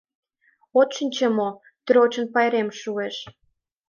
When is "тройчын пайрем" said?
1.85-2.69